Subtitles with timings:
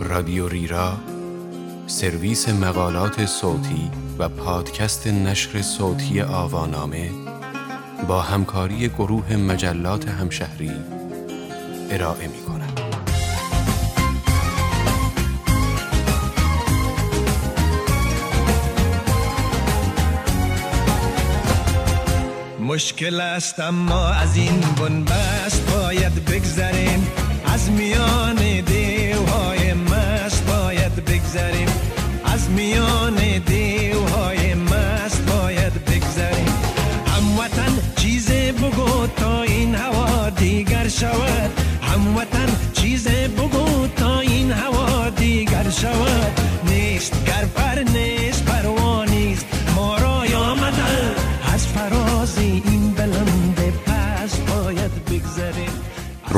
[0.00, 0.98] رادیو ریرا
[1.86, 7.10] سرویس مقالات صوتی و پادکست نشر صوتی آوانامه
[8.08, 10.70] با همکاری گروه مجلات همشهری
[11.90, 12.80] ارائه می کند.
[22.60, 27.06] مشکل است اما از این بنبست باید بگذریم
[27.44, 29.74] از میان دیوهای
[31.30, 31.68] بگذریم
[32.24, 33.14] از میان
[33.46, 33.69] دیوهای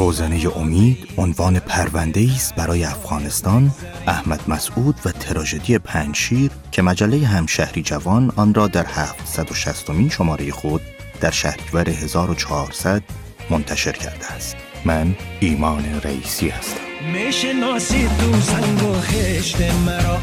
[0.03, 3.71] روزنه امید عنوان پرونده است برای افغانستان
[4.07, 10.51] احمد مسعود و تراژدی پنجشیر که مجله همشهری جوان آن را در 760 مین شماره
[10.51, 10.81] خود
[11.21, 13.03] در شهریور 1400
[13.51, 14.57] منتشر کرده است.
[14.85, 16.81] من ایمان رئیسی هستم.
[17.13, 20.19] می‌شناسی تو سنگ و خشت مرا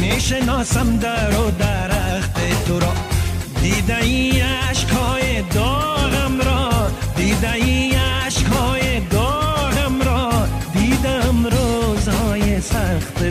[0.00, 2.92] می‌شناسم در و درخت تو را.
[3.62, 7.93] دیده ای عشقهای داغم را دیده ای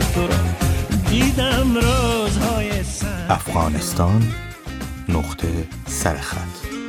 [0.00, 0.34] تو را
[1.10, 4.22] دیدم روزهای سخت افغانستان
[5.08, 5.48] نقطه
[5.86, 6.38] سرخط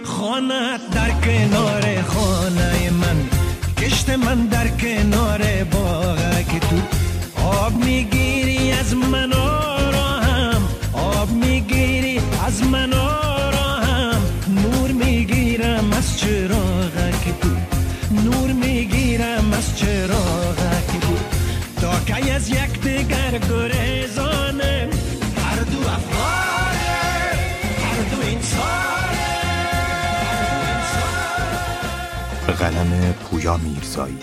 [0.03, 3.29] خانت در کنار خانه من
[3.77, 6.94] کشت من در کنار باغ تو
[32.85, 34.17] قلم پویا میرزایی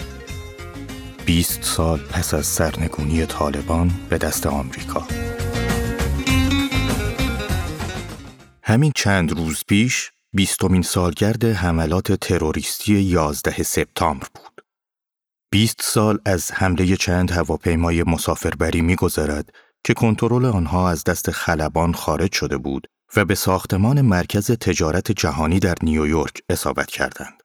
[1.26, 5.06] 20 سال پس از سرنگونی طالبان به دست آمریکا
[8.62, 14.64] همین چند روز پیش بیستمین سالگرد حملات تروریستی 11 سپتامبر بود.
[15.50, 19.50] 20 سال از حمله چند هواپیمای مسافربری می‌گذرد
[19.84, 22.86] که کنترل آنها از دست خلبان خارج شده بود
[23.16, 27.41] و به ساختمان مرکز تجارت جهانی در نیویورک اصابت کردند.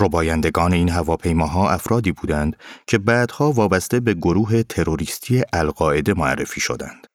[0.00, 7.06] ربایندگان این هواپیماها افرادی بودند که بعدها وابسته به گروه تروریستی القاعده معرفی شدند.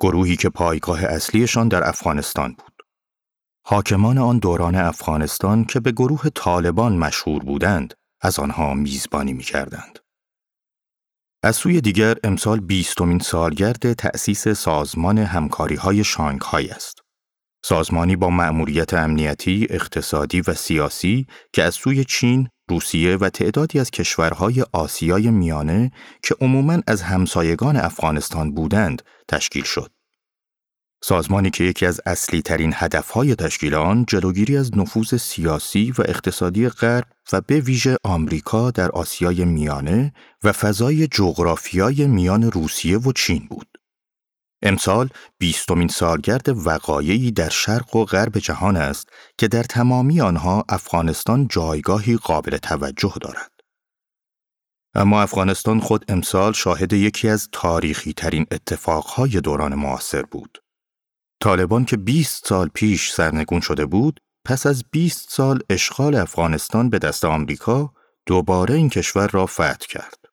[0.00, 2.72] گروهی که پایگاه اصلیشان در افغانستان بود.
[3.66, 9.98] حاکمان آن دوران افغانستان که به گروه طالبان مشهور بودند، از آنها میزبانی می کردند.
[11.42, 16.99] از سوی دیگر امسال بیستمین سالگرد تأسیس سازمان همکاری های شانگهای است.
[17.64, 23.90] سازمانی با مأموریت امنیتی، اقتصادی و سیاسی که از سوی چین، روسیه و تعدادی از
[23.90, 25.90] کشورهای آسیای میانه
[26.22, 29.90] که عموماً از همسایگان افغانستان بودند تشکیل شد.
[31.02, 36.68] سازمانی که یکی از اصلی ترین هدفهای تشکیل آن جلوگیری از نفوذ سیاسی و اقتصادی
[36.68, 40.12] غرب و به ویژه آمریکا در آسیای میانه
[40.44, 43.69] و فضای جغرافیای میان روسیه و چین بود.
[44.62, 51.48] امسال بیستمین سالگرد وقایعی در شرق و غرب جهان است که در تمامی آنها افغانستان
[51.48, 53.50] جایگاهی قابل توجه دارد.
[54.94, 60.58] اما افغانستان خود امسال شاهد یکی از تاریخی ترین اتفاقهای دوران معاصر بود.
[61.40, 66.98] طالبان که 20 سال پیش سرنگون شده بود، پس از 20 سال اشغال افغانستان به
[66.98, 67.92] دست آمریکا،
[68.26, 70.29] دوباره این کشور را فتح کرد.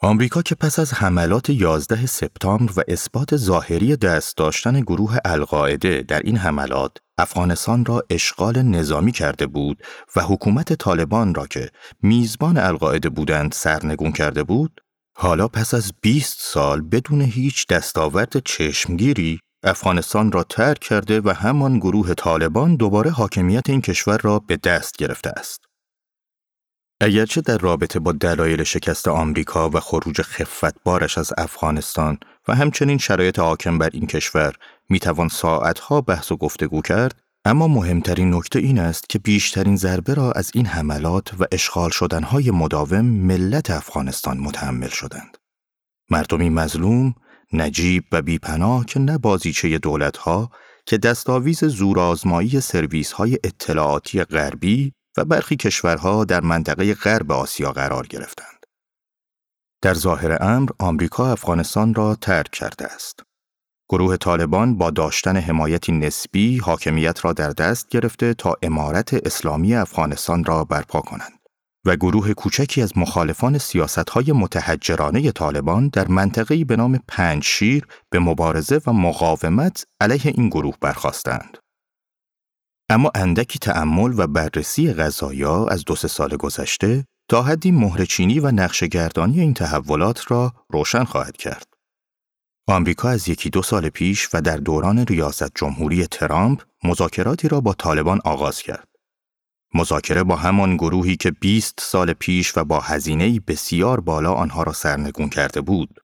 [0.00, 6.20] آمریکا که پس از حملات 11 سپتامبر و اثبات ظاهری دست داشتن گروه القاعده در
[6.20, 9.82] این حملات افغانستان را اشغال نظامی کرده بود
[10.16, 11.70] و حکومت طالبان را که
[12.02, 14.80] میزبان القاعده بودند سرنگون کرده بود
[15.16, 21.78] حالا پس از 20 سال بدون هیچ دستاورد چشمگیری افغانستان را ترک کرده و همان
[21.78, 25.64] گروه طالبان دوباره حاکمیت این کشور را به دست گرفته است.
[27.00, 32.18] اگرچه در رابطه با دلایل شکست آمریکا و خروج خفتبارش از افغانستان
[32.48, 34.54] و همچنین شرایط حاکم بر این کشور
[34.88, 40.32] می‌توان ساعتها بحث و گفتگو کرد، اما مهمترین نکته این است که بیشترین ضربه را
[40.32, 45.36] از این حملات و اشغال شدنهای مداوم ملت افغانستان متحمل شدند.
[46.10, 47.14] مردمی مظلوم،
[47.52, 50.50] نجیب و بیپناه که نه بازیچه دولتها
[50.86, 58.66] که دستاویز زورآزمایی سرویس‌های اطلاعاتی غربی و برخی کشورها در منطقه غرب آسیا قرار گرفتند.
[59.82, 63.20] در ظاهر امر آمریکا افغانستان را ترک کرده است.
[63.88, 70.44] گروه طالبان با داشتن حمایتی نسبی حاکمیت را در دست گرفته تا امارت اسلامی افغانستان
[70.44, 71.38] را برپا کنند
[71.84, 78.18] و گروه کوچکی از مخالفان سیاستهای متحجرانه طالبان در منطقه‌ای به نام پنج شیر به
[78.18, 81.58] مبارزه و مقاومت علیه این گروه برخواستند.
[82.94, 88.50] اما اندکی تأمل و بررسی غذایا از دو سه سال گذشته تا حدی مهرچینی و
[88.50, 91.66] نقشگردانی این تحولات را روشن خواهد کرد.
[92.68, 97.72] آمریکا از یکی دو سال پیش و در دوران ریاست جمهوری ترامپ مذاکراتی را با
[97.72, 98.88] طالبان آغاز کرد.
[99.74, 104.72] مذاکره با همان گروهی که 20 سال پیش و با هزینه بسیار بالا آنها را
[104.72, 106.00] سرنگون کرده بود.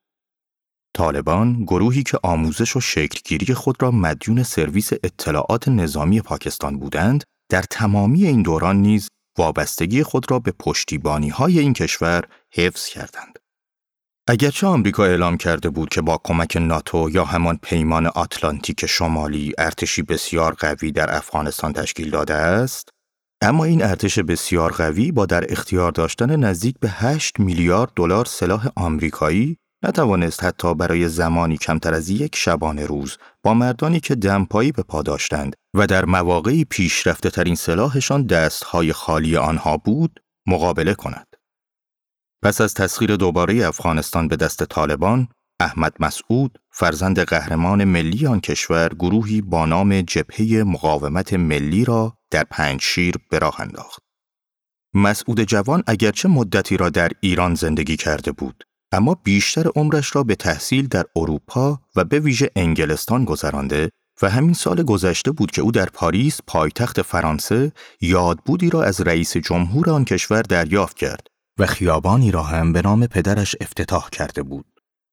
[0.95, 7.63] طالبان گروهی که آموزش و شکلگیری خود را مدیون سرویس اطلاعات نظامی پاکستان بودند، در
[7.63, 9.09] تمامی این دوران نیز
[9.39, 13.39] وابستگی خود را به پشتیبانی های این کشور حفظ کردند.
[14.29, 20.03] اگرچه آمریکا اعلام کرده بود که با کمک ناتو یا همان پیمان آتلانتیک شمالی ارتشی
[20.03, 22.89] بسیار قوی در افغانستان تشکیل داده است،
[23.43, 28.69] اما این ارتش بسیار قوی با در اختیار داشتن نزدیک به 8 میلیارد دلار سلاح
[28.77, 34.83] آمریکایی نتوانست حتی برای زمانی کمتر از یک شبانه روز با مردانی که دمپایی به
[34.83, 41.27] پا داشتند و در مواقعی پیشرفته ترین سلاحشان دستهای خالی آنها بود مقابله کند.
[42.43, 45.29] پس از تسخیر دوباره افغانستان به دست طالبان،
[45.61, 52.45] احمد مسعود فرزند قهرمان ملی آن کشور گروهی با نام جبهه مقاومت ملی را در
[52.45, 54.03] پنج شیر راه انداخت.
[54.95, 60.35] مسعود جوان اگرچه مدتی را در ایران زندگی کرده بود اما بیشتر عمرش را به
[60.35, 63.91] تحصیل در اروپا و به ویژه انگلستان گذرانده
[64.23, 69.37] و همین سال گذشته بود که او در پاریس پایتخت فرانسه یادبودی را از رئیس
[69.37, 71.27] جمهور آن کشور دریافت کرد
[71.59, 74.67] و خیابانی را هم به نام پدرش افتتاح کرده بود.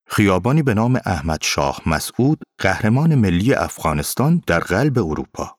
[0.08, 5.57] خیابانی به نام احمد شاه مسعود قهرمان ملی افغانستان در قلب اروپا.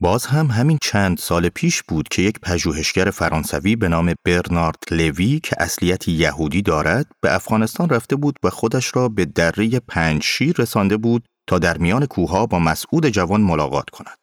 [0.00, 5.40] باز هم همین چند سال پیش بود که یک پژوهشگر فرانسوی به نام برنارد لوی
[5.40, 10.54] که اصلیت یهودی دارد به افغانستان رفته بود و خودش را به دره پنج شیر
[10.58, 14.18] رسانده بود تا در میان کوها با مسعود جوان ملاقات کند.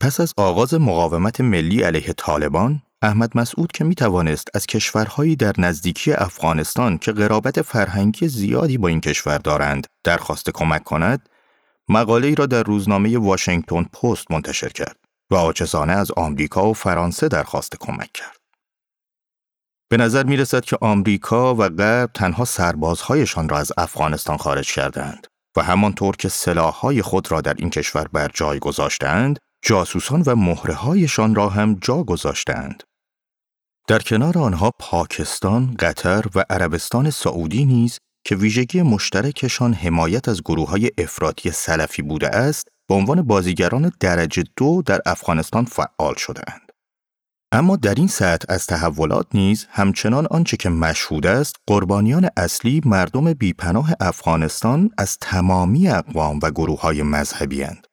[0.00, 5.52] پس از آغاز مقاومت ملی علیه طالبان، احمد مسعود که می توانست از کشورهایی در
[5.58, 11.28] نزدیکی افغانستان که قرابت فرهنگی زیادی با این کشور دارند درخواست کمک کند،
[11.90, 14.96] مقاله ای را در روزنامه واشنگتن پست منتشر کرد
[15.30, 18.36] و عاجزانه از آمریکا و فرانسه درخواست کمک کرد.
[19.90, 25.26] به نظر می رسد که آمریکا و غرب تنها سربازهایشان را از افغانستان خارج کردند
[25.56, 31.34] و همانطور که سلاحهای خود را در این کشور بر جای گذاشتند، جاسوسان و مهرهایشان
[31.34, 32.82] را هم جا گذاشتند.
[33.88, 40.68] در کنار آنها پاکستان، قطر و عربستان سعودی نیز که ویژگی مشترکشان حمایت از گروه
[40.68, 46.70] های افراطی سلفی بوده است، به عنوان بازیگران درجه دو در افغانستان فعال شدهاند.
[47.52, 53.32] اما در این سطح از تحولات نیز همچنان آنچه که مشهود است قربانیان اصلی مردم
[53.32, 57.86] بیپناه افغانستان از تمامی اقوام و گروه های مذهبی هند.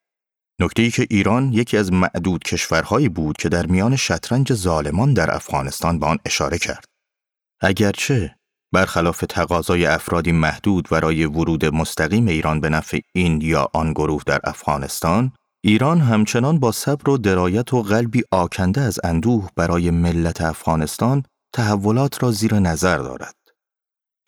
[0.62, 5.36] نکته ای که ایران یکی از معدود کشورهایی بود که در میان شطرنج ظالمان در
[5.36, 6.86] افغانستان به آن اشاره کرد.
[7.62, 8.37] اگرچه
[8.72, 14.40] برخلاف تقاضای افرادی محدود برای ورود مستقیم ایران به نفع این یا آن گروه در
[14.44, 15.32] افغانستان،
[15.62, 22.24] ایران همچنان با صبر و درایت و قلبی آکنده از اندوه برای ملت افغانستان تحولات
[22.24, 23.36] را زیر نظر دارد.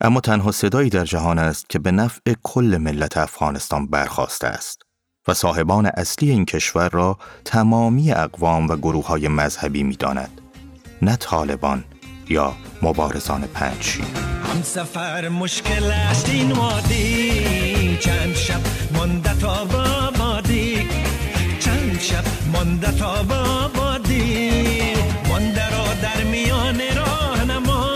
[0.02, 4.82] اما تنها صدایی در جهان است که به نفع کل ملت افغانستان برخواسته است
[5.28, 10.42] و صاحبان اصلی این کشور را تمامی اقوام و گروه های مذهبی می داند.
[11.02, 11.84] نه طالبان
[12.30, 14.00] یا مبارزان پنج
[14.44, 17.98] هم سفر مشکل است این وادی.
[18.00, 18.62] چند شب
[18.94, 19.66] مانده تا
[20.20, 20.88] بادی.
[21.60, 24.52] چند شب مانده تا بادی.
[25.30, 27.96] مانده را در میان راه نما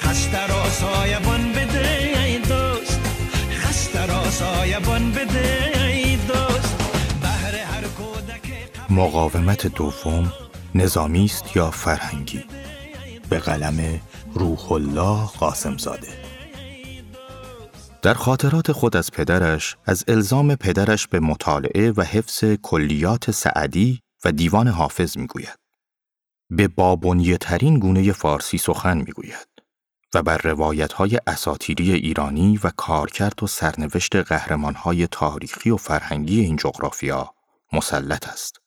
[0.00, 3.00] خسته را سایبان بده ای دوست.
[3.60, 6.76] خسته را سایبان بده ای دوست.
[7.22, 8.42] بهر هر کودک
[8.90, 10.32] مقاومت دوم
[10.74, 12.44] نظامی است یا فرهنگی؟
[13.30, 14.00] به قلم
[14.34, 16.08] روح الله قاسم زاده
[18.02, 24.32] در خاطرات خود از پدرش از الزام پدرش به مطالعه و حفظ کلیات سعدی و
[24.32, 25.58] دیوان حافظ می‌گوید.
[26.50, 29.48] به بابونیه ترین گونه فارسی سخن می‌گوید
[30.14, 36.40] و بر روایت های اساتیری ایرانی و کارکرد و سرنوشت قهرمان های تاریخی و فرهنگی
[36.40, 37.34] این جغرافیا
[37.72, 38.60] مسلط است.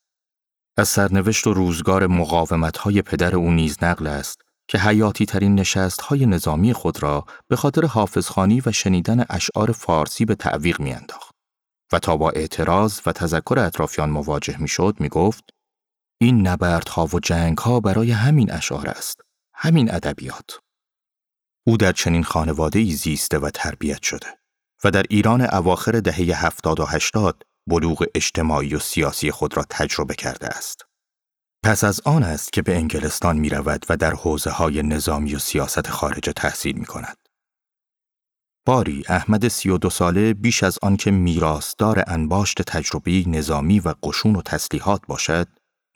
[0.78, 4.42] از سرنوشت و روزگار مقاومت های پدر او نیز نقل است
[4.72, 10.26] که حیاتی ترین نشست های نظامی خود را به خاطر حافظخانی و شنیدن اشعار فارسی
[10.26, 11.36] به تعویق میانداخت
[11.92, 15.44] و تا با اعتراض و تذکر اطرافیان مواجه می‌شد می‌گفت
[16.22, 19.22] این نبردها و جنگها برای همین اشعار است
[19.54, 20.60] همین ادبیات
[21.68, 24.28] او در چنین خانواده ای زیسته و تربیت شده
[24.84, 30.16] و در ایران اواخر دهه هفتاد و هشتاد بلوغ اجتماعی و سیاسی خود را تجربه
[30.16, 30.86] کرده است.
[31.64, 35.40] پس از آن است که به انگلستان می رود و در حوزه های نظامی و
[35.40, 37.18] سیاست خارجه تحصیل می کند.
[38.66, 43.94] باری احمد سی و دو ساله بیش از آن که میراثدار انباشت تجربی نظامی و
[44.04, 45.48] قشون و تسلیحات باشد،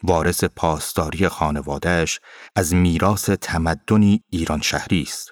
[0.03, 2.19] وارث پاسداری خانوادهش
[2.55, 5.31] از میراث تمدنی ایران شهری است.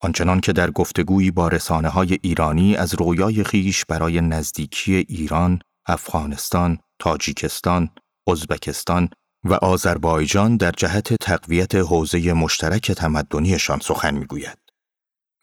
[0.00, 6.78] آنچنان که در گفتگویی با رسانه های ایرانی از رویای خیش برای نزدیکی ایران، افغانستان،
[6.98, 7.90] تاجیکستان،
[8.28, 9.08] ازبکستان
[9.44, 14.58] و آذربایجان در جهت تقویت حوزه مشترک تمدنیشان سخن می‌گوید.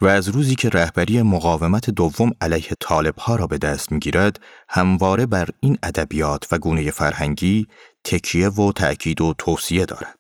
[0.02, 4.40] و از روزی که رهبری مقاومت دوم علیه طالبها را به دست می‌گیرد
[4.70, 7.68] همواره بر این ادبیات و گونه فرهنگی
[8.04, 10.20] تکیه و تأکید و توصیه دارد.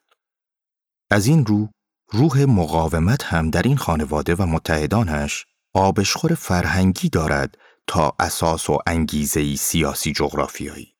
[1.11, 1.69] از این رو
[2.11, 7.57] روح مقاومت هم در این خانواده و متحدانش آبشخور فرهنگی دارد
[7.87, 10.93] تا اساس و انگیزه سیاسی جغرافیایی.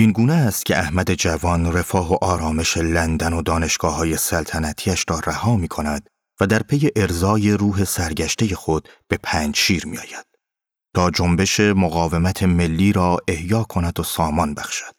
[0.00, 5.18] این گونه است که احمد جوان رفاه و آرامش لندن و دانشگاه های سلطنتیش را
[5.18, 10.26] رها می کند و در پی ارزای روح سرگشته خود به پنج شیر می آید
[10.94, 14.94] تا جنبش مقاومت ملی را احیا کند و سامان بخشد.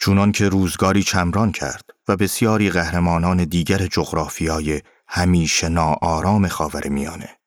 [0.00, 7.38] چونان که روزگاری چمران کرد و بسیاری قهرمانان دیگر جغرافیای همیشه ناآرام خاور میانه.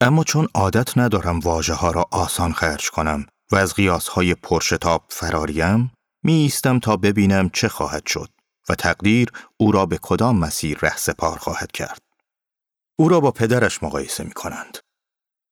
[0.00, 5.04] اما چون عادت ندارم واجه ها را آسان خرج کنم و از قیاس های پرشتاب
[5.08, 5.92] فراریم،
[6.24, 8.30] می ایستم تا ببینم چه خواهد شد
[8.68, 12.02] و تقدیر او را به کدام مسیر ره سپار خواهد کرد.
[12.98, 14.78] او را با پدرش مقایسه می کنند.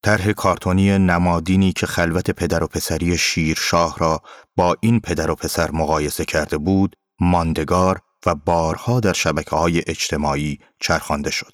[0.04, 4.22] طرح کارتونی نمادینی که خلوت پدر و پسری شیرشاه را
[4.56, 10.58] با این پدر و پسر مقایسه کرده بود، ماندگار و بارها در شبکه های اجتماعی
[10.80, 11.52] چرخانده شد.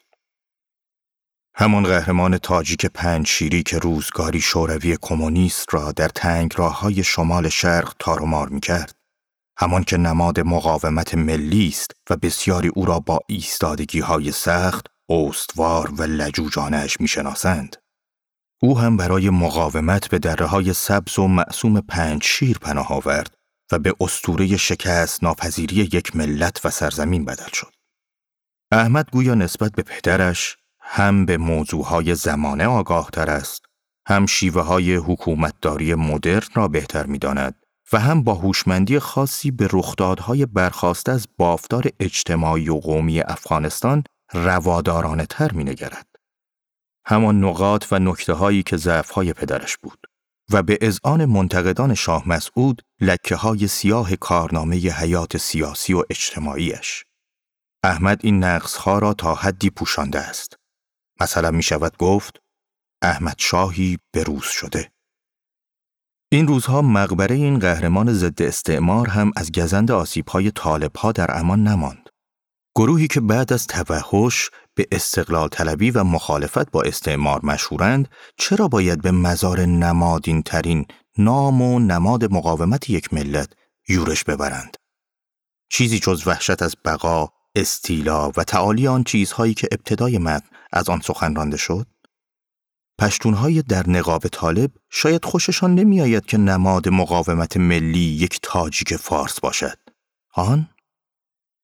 [1.56, 7.48] همان قهرمان تاجیک پنج شیری که روزگاری شوروی کمونیست را در تنگ راه های شمال
[7.48, 8.94] شرق تارومار می کرد.
[9.58, 15.90] همان که نماد مقاومت ملی است و بسیاری او را با ایستادگی های سخت، استوار
[15.90, 17.76] و لجوجانش می شناسند.
[18.62, 23.34] او هم برای مقاومت به دره های سبز و معصوم پنج شیر پناه آورد
[23.72, 27.72] و به استوره شکست ناپذیری یک ملت و سرزمین بدل شد.
[28.72, 33.64] احمد گویا نسبت به پدرش هم به موضوعهای زمانه آگاه تر است،
[34.06, 37.54] هم شیوه های حکومتداری مدرن را بهتر می داند
[37.92, 45.26] و هم با هوشمندی خاصی به رخدادهای برخواسته از بافتار اجتماعی و قومی افغانستان روادارانه
[45.26, 46.06] تر می نگرد.
[47.06, 49.98] همان نقاط و نکته هایی که ضعف های پدرش بود
[50.50, 57.04] و به اذعان منتقدان شاه مسعود لکه های سیاه کارنامه حیات سیاسی و اجتماعیش.
[57.84, 60.56] احمد این نقص ها را تا حدی پوشانده است.
[61.20, 62.42] مثلا می شود گفت
[63.02, 64.92] احمد شاهی بروز شده.
[66.32, 69.90] این روزها مقبره این قهرمان ضد استعمار هم از گزند
[70.28, 72.08] های طالب ها در امان نماند.
[72.76, 79.02] گروهی که بعد از توحش به استقلال طلبی و مخالفت با استعمار مشهورند چرا باید
[79.02, 80.86] به مزار نمادین ترین
[81.18, 83.52] نام و نماد مقاومت یک ملت
[83.88, 84.76] یورش ببرند
[85.70, 91.00] چیزی جز وحشت از بقا استیلا و تعالی آن چیزهایی که ابتدای متن از آن
[91.00, 91.86] سخن رانده شد؟
[93.00, 99.78] پشتونهای در نقاب طالب شاید خوششان نمیآید که نماد مقاومت ملی یک تاجیک فارس باشد.
[100.34, 100.68] آن؟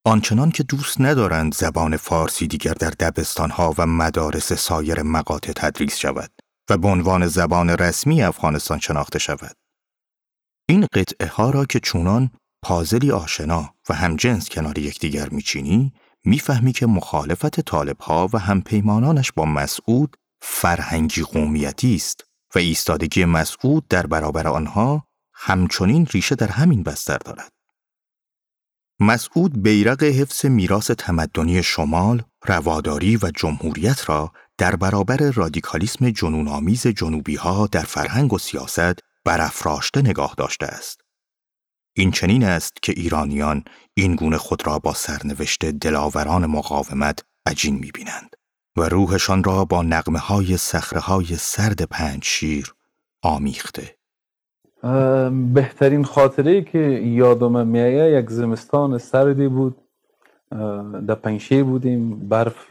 [0.04, 6.30] آنچنان که دوست ندارند زبان فارسی دیگر در دبستانها و مدارس سایر مقاطع تدریس شود
[6.70, 9.56] و به عنوان زبان رسمی افغانستان شناخته شود.
[10.68, 12.30] این قطعه ها را که چونان
[12.62, 15.92] پازلی آشنا و همجنس کنار یکدیگر میچینی
[16.24, 23.88] می‌فهمی که مخالفت طالب ها و همپیمانانش با مسعود فرهنگی قومیتی است و ایستادگی مسعود
[23.88, 27.52] در برابر آنها همچنین ریشه در همین بستر دارد.
[29.00, 37.36] مسعود بیرق حفظ میراث تمدنی شمال، رواداری و جمهوریت را در برابر رادیکالیسم جنونآمیز جنوبی
[37.36, 40.99] ها در فرهنگ و سیاست برافراشته نگاه داشته است.
[41.92, 47.90] این چنین است که ایرانیان این گونه خود را با سرنوشت دلاوران مقاومت عجین می
[47.90, 48.36] بینند
[48.76, 52.74] و روحشان را با نقمه های سخره های سرد پنج شیر
[53.22, 53.96] آمیخته.
[55.54, 59.76] بهترین خاطره که یادم میایه یک زمستان سردی بود.
[61.06, 62.28] در پنشه بودیم.
[62.28, 62.66] برف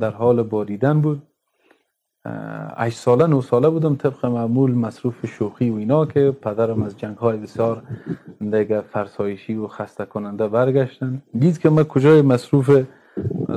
[0.00, 1.22] در حال باریدن بود.
[2.24, 7.16] 8 ساله 9 ساله بودم طبق معمول مصروف شوخی و اینا که پدرم از جنگ
[7.16, 7.82] های بسیار
[8.40, 11.22] دیگه فرسایشی و خسته کننده برگشتن.
[11.38, 12.84] دید که من کجای مصروف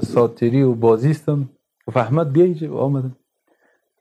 [0.01, 1.49] ساتری و بازیستم
[1.87, 3.15] و فهمت بیایی آمدم.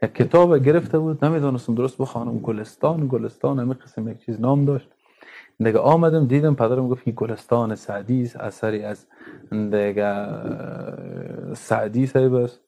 [0.02, 1.24] یک کتاب گرفته بود.
[1.24, 3.08] نمی‌دانستم درست بخوانم گلستان.
[3.08, 4.88] گلستان همین قسم یک چیز نام داشت.
[5.58, 8.36] دیگه آمدم دیدم پدرم گفت این گلستان سعدی است.
[8.36, 9.06] اثری از
[9.50, 10.26] دیگه
[11.54, 12.60] سعدی صاحب است.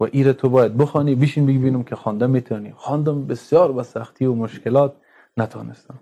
[0.00, 1.14] و ایره تو باید بخوانی.
[1.14, 2.72] بیشین ببینم که خوانده می‌تونی.
[2.76, 4.92] خواندم بسیار با سختی و مشکلات
[5.36, 5.98] نتونستم.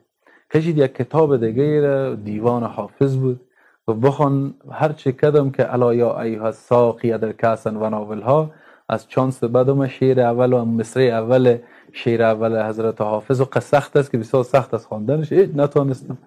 [0.55, 3.41] کشید یک کتاب دیگه دیوان حافظ بود.
[3.89, 8.51] و بخوان هر چه کدم که علا یا ایها ساقی در کسن و ناول ها
[8.89, 11.59] از چانس بدم شعر اول و مصره اول
[11.93, 13.41] شعر اول حضرت حافظ.
[13.41, 15.33] و سخت است که بسیار سخت است خواندنش.
[15.33, 16.19] نتونستم.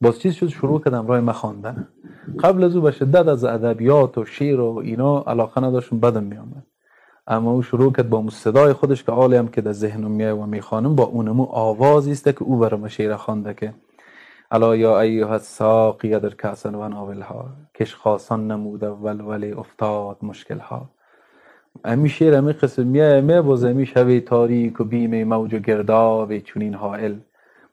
[0.00, 1.88] باز چیز شد؟ شروع کردم رای مخواندن
[2.40, 6.65] قبل از او به شدت از ادبیات و شعر و اینا علاقه نداشتم بدم میامد
[7.28, 10.46] اما او شروع کرد با صدای خودش که آلی هم که در ذهنم میای و
[10.46, 13.74] می‌خوانم با اونمو آوازی است که او برام شعر خوانده که
[14.50, 20.16] الا یا ایها الساقی در کاسن و ناول ها کش خاصان نمود اول ولی افتاد
[20.22, 20.90] مشکل ها
[21.84, 26.38] امی شعر امی قسم میای می باز امی شوی تاریک و بیم موج و گرداب
[26.38, 27.14] چونین حائل.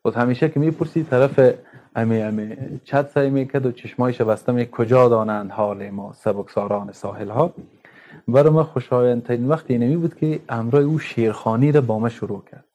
[0.04, 1.54] بود همیشه که می‌پرسی طرف
[1.96, 7.54] امی امی چت سعی می‌کرد و چشمایش بسته کجا دانند حال ما سبکساران ساحل ها
[8.28, 12.66] برای من خوشایندترین وقت اینمی بود که امرای او شیرخانی را با ما شروع کرد.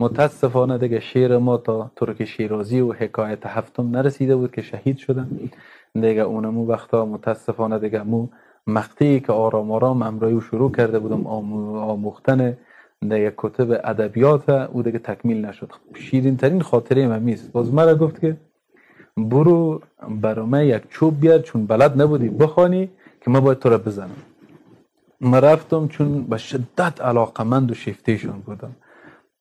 [0.00, 5.30] متاسفانه دیگه شیر ما تا ترک شیرازی و حکایت هفتم نرسیده بود که شهید شدن
[5.94, 8.28] دیگه اونمو وقتا متاسفانه دیگه مو
[8.66, 12.56] مقطعی که آرام آرام امرای او شروع کرده بودم آموختن
[13.00, 15.70] دیگه کتب ادبیات او دیگه تکمیل نشد.
[15.94, 18.36] شیرین ترین خاطره ممیز باز مرا گفت که
[19.16, 19.80] برو
[20.22, 22.28] برای یک چوب بیار چون بلد نبودی.
[22.28, 24.33] بخوانی که ما باید تو را بزنم.
[25.20, 28.76] ما رفتم چون به شدت علاقمند و شیفتیشون بودم.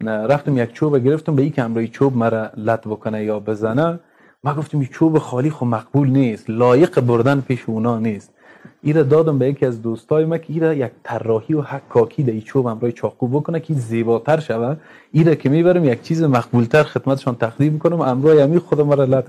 [0.01, 3.99] رفتم یک چوب گرفتم به این که امروی چوب مرا لط بکنه یا بزنه.
[4.43, 8.33] ما گفتم این چوب خالی خو مقبول نیست لایق بردن پیش اونا نیست.
[8.81, 12.41] ایره دادم به یکی از دوستای ما که ایره یک طراحی و حکاکی در این
[12.41, 14.75] چوب امروی چاقو بکنه که زیباتر شوه
[15.11, 18.01] ایره که می‌برم یک چیز مقبولتر خدمتشان تقدیم کنم.
[18.01, 19.25] امروی همی خودم مرا لط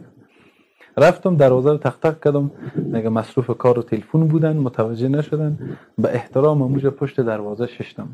[0.96, 2.50] رفتم دروازه رو تق تق کردم.
[2.92, 5.58] نگه مصروف کار و تلفن بودن؟ متوجه نشدن.
[5.98, 8.08] به احترام موجه پشت دروازه ششتم.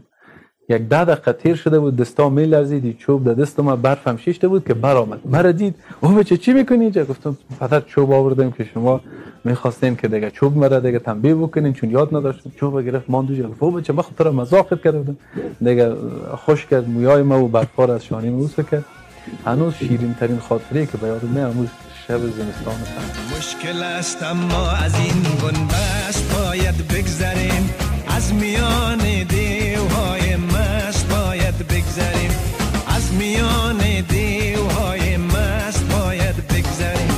[0.69, 4.49] یک ده دقیقه تیر شده بود دستا می لرزید چوب در دست ما برفم شیشته
[4.49, 5.21] بود که برآمد.
[5.25, 5.75] مرا دید.
[6.01, 9.01] او بچه چی می‌کنی اینجا؟ گفتم فقط چوب آوردیم که شما
[9.45, 12.51] می‌خواستین که دیگه چوب مرا دیگه تنبیه بکنین چون یاد نداشتم.
[12.57, 15.17] چوب گرفت مان دو گفت او بچه من خاطر مزاق کرده بودم.
[15.61, 15.95] دیگه
[16.37, 18.85] خوش کرد مویای ما و برفار از شانی موس کرد
[19.45, 21.69] هنوز شیرین ترین خاطره که به میاد
[22.11, 22.81] شب زمستان
[23.39, 27.71] مشکل است اما از این بنبست باید بگذریم.
[28.09, 32.31] از میان دیوهای مست باید بگذریم.
[32.87, 37.15] از میان دیوهای مست باید بگذریم.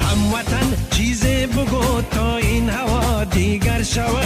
[0.00, 4.21] هموطن چیز بگو تا این هوا دیگر شود.